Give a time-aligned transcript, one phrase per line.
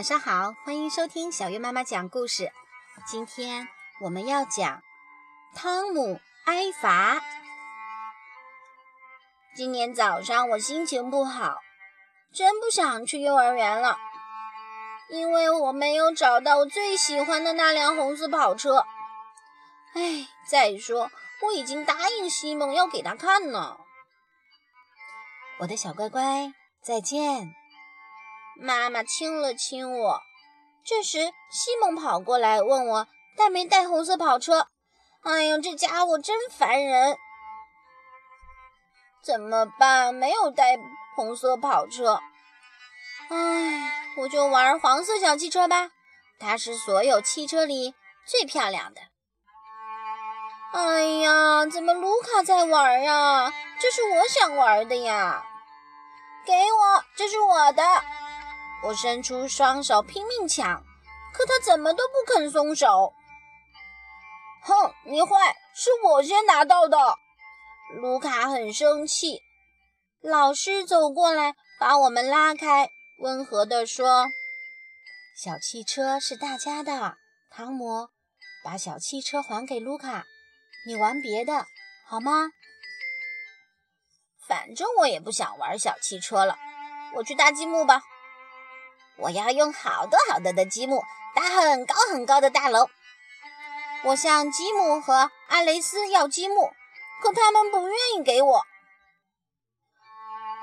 [0.00, 2.50] 晚上好，欢迎收听小月妈妈讲故事。
[3.06, 3.68] 今天
[4.00, 4.82] 我们要讲
[5.54, 7.20] 汤姆挨罚。
[9.54, 11.58] 今天早上我心情不好，
[12.32, 13.98] 真不想去幼儿园了，
[15.10, 18.86] 因为我没有找到我最喜欢的那辆红色跑车。
[19.92, 21.10] 哎，再说
[21.42, 23.76] 我已经答应西蒙要给他看呢。
[25.58, 27.54] 我的小乖乖，再见。
[28.60, 30.20] 妈妈亲了亲我。
[30.84, 34.66] 这时，西蒙跑过来问我带没带红色跑车。
[35.22, 37.16] 哎呀，这家伙真烦人！
[39.22, 40.14] 怎么办？
[40.14, 40.78] 没有带
[41.16, 42.20] 红色跑车。
[43.30, 45.90] 哎，我就玩黄色小汽车吧，
[46.38, 47.94] 它是所有汽车里
[48.26, 49.00] 最漂亮的。
[50.72, 53.52] 哎呀，怎么卢卡在玩呀？
[53.80, 55.44] 这是我想玩的呀！
[56.44, 57.82] 给我，这是我的。
[58.82, 60.82] 我伸出双手拼命抢，
[61.34, 63.12] 可他怎么都不肯松手。
[64.62, 66.98] 哼，你坏，是我先拿到的。
[67.96, 69.42] 卢卡很生气。
[70.22, 74.26] 老师走过来，把我们拉开，温和地说
[75.36, 77.16] ：“小汽车是大家的，
[77.50, 78.08] 汤姆，
[78.64, 80.24] 把小汽车还给卢卡，
[80.86, 81.66] 你玩别的
[82.06, 82.50] 好吗？
[84.46, 86.58] 反正我也不想玩小汽车了，
[87.16, 88.02] 我去搭积木吧。”
[89.20, 91.02] 我要用好多好多的积木
[91.34, 92.88] 搭很高很高的大楼。
[94.02, 96.72] 我向吉姆和阿雷斯要积木，
[97.22, 98.64] 可他们不愿意给我。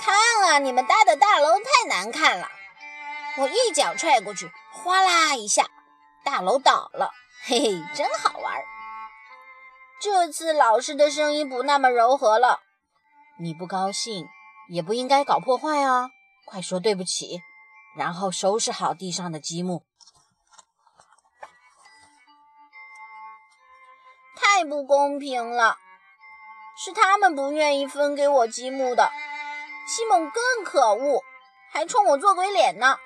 [0.00, 2.48] 看啊，你们搭的大楼太难看了！
[3.36, 5.66] 我一脚踹过去，哗啦一下，
[6.24, 7.10] 大楼倒了。
[7.44, 8.62] 嘿嘿，真好玩。
[10.00, 12.60] 这次老师的声音不那么柔和了。
[13.40, 14.26] 你不高兴
[14.70, 16.10] 也不应该搞破坏啊！
[16.46, 17.42] 快说对不起。
[17.96, 19.84] 然后收拾好地上的积木，
[24.36, 25.76] 太不公平了！
[26.76, 29.10] 是他们不愿意分给我积木的。
[29.88, 31.24] 西蒙更可恶，
[31.72, 32.98] 还冲我做鬼脸呢！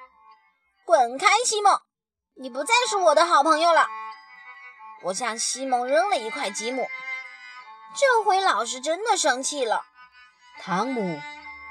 [0.85, 1.81] 滚开，西蒙！
[2.35, 3.87] 你不再是我的好朋友了。
[5.05, 6.87] 我向西蒙扔了一块积木，
[7.97, 9.85] 这回老师真的生气了。
[10.61, 11.19] 汤姆，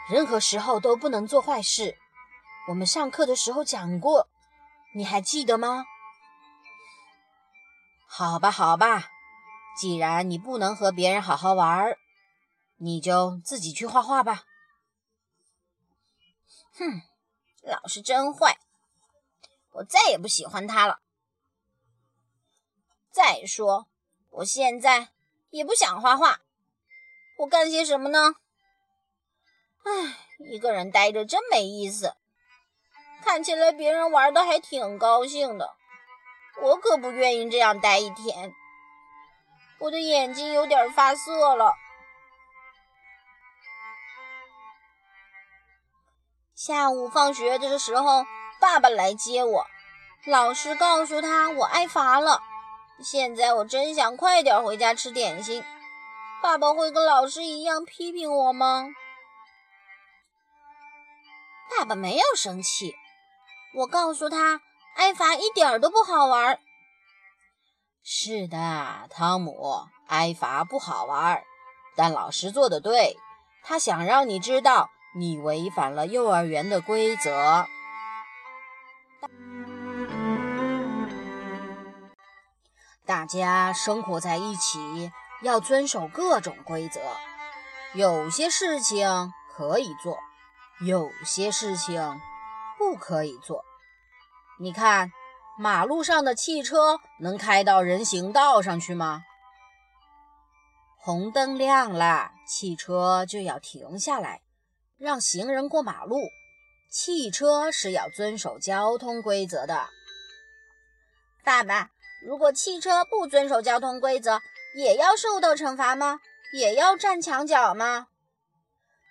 [0.09, 1.97] 任何时候都不能做坏事。
[2.67, 4.27] 我们上课的时候讲过，
[4.93, 5.85] 你还记得吗？
[8.05, 9.09] 好吧，好吧，
[9.77, 11.97] 既然你不能和别人好好玩儿，
[12.77, 14.43] 你就自己去画画吧。
[16.73, 17.01] 哼，
[17.63, 18.59] 老师真坏，
[19.71, 20.99] 我再也不喜欢他了。
[23.11, 23.87] 再说，
[24.29, 25.09] 我现在
[25.49, 26.41] 也不想画画，
[27.39, 28.35] 我干些什么呢？
[29.83, 30.17] 唉，
[30.51, 32.15] 一个人呆着真没意思。
[33.23, 35.75] 看起来别人玩的还挺高兴的，
[36.61, 38.53] 我可不愿意这样待一天。
[39.79, 41.75] 我的眼睛有点发涩了。
[46.55, 48.25] 下午放学的时候，
[48.59, 49.65] 爸爸来接我，
[50.25, 52.43] 老师告诉他我挨罚了。
[53.03, 55.63] 现在我真想快点回家吃点心。
[56.41, 58.89] 爸爸会跟老师一样批评我吗？
[61.69, 62.95] 爸爸没有生气。
[63.73, 64.61] 我告诉他，
[64.95, 66.59] 挨罚一点都不好玩。
[68.03, 71.41] 是的，汤姆，挨罚不好玩，
[71.95, 73.15] 但老师做的对，
[73.63, 77.65] 他想让你知道你违反了幼儿园的规则。
[83.05, 85.11] 大家生活在一起，
[85.41, 86.99] 要遵守各种规则。
[87.93, 90.17] 有些事情可以做，
[90.81, 92.19] 有些事情。
[92.81, 93.63] 不可以坐。
[94.59, 95.11] 你看，
[95.59, 99.21] 马路上的汽车能开到人行道上去吗？
[100.97, 104.41] 红灯亮了，汽车就要停下来，
[104.97, 106.17] 让行人过马路。
[106.89, 109.87] 汽车是要遵守交通规则的。
[111.43, 111.91] 爸爸，
[112.25, 114.41] 如果汽车不遵守交通规则，
[114.75, 116.19] 也要受到惩罚吗？
[116.51, 118.07] 也要站墙角吗？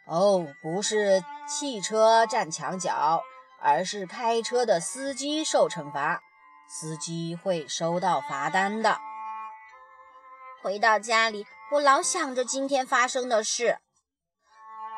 [0.06, 3.22] 哦，不是汽车站墙角。
[3.62, 6.20] 而是开车的司机受惩罚，
[6.68, 8.98] 司机会收到罚单的。
[10.62, 13.78] 回到家里，我老想着今天发生的事。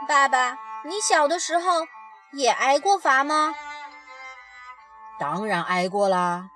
[0.09, 1.87] 爸爸，你小的时候
[2.32, 3.55] 也挨过罚吗？
[5.19, 6.49] 当然挨过啦。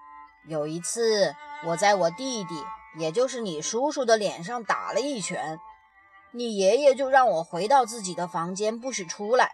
[0.49, 2.65] 有一次，我在我弟弟，
[2.97, 5.59] 也就是你叔叔的脸上打了一拳，
[6.33, 9.53] 你爷爷就让我回到自己的房间，不许出来。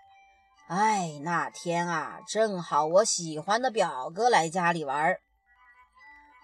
[0.74, 5.18] 哎，那天啊，正好我喜欢的表哥来家里玩。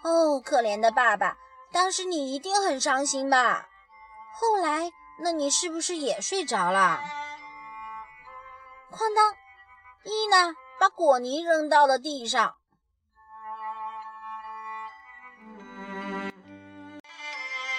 [0.02, 1.38] 哦，可怜的爸爸，
[1.72, 3.66] 当时你一定很伤心吧？
[4.34, 4.90] 后来，
[5.20, 7.00] 那你是不是也睡着了？
[8.92, 9.34] 哐当，
[10.04, 12.54] 伊娜把果泥扔到了地上。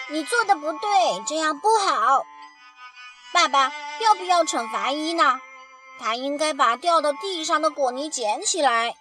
[0.10, 2.26] 你做的不对，这样不好。
[3.36, 3.72] 爸爸
[4.02, 5.40] 要不要惩罚伊娜？
[6.00, 8.96] 他应该把掉到地上的果泥捡起来。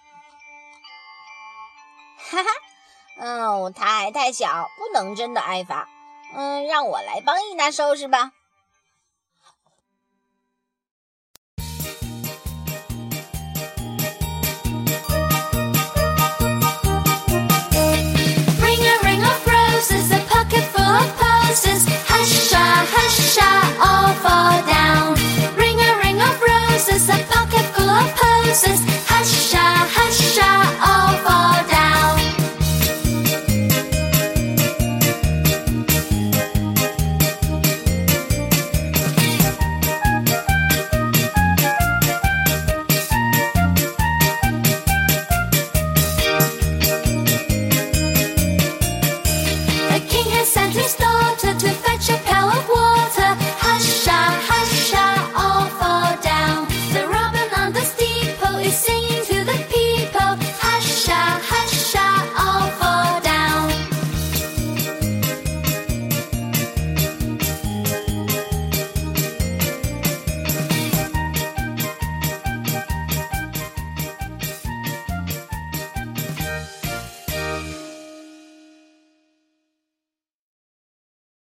[2.17, 5.87] 哈哈，哦，他还太小，不能真的挨罚。
[6.35, 8.33] 嗯，让我来帮伊娜收拾吧。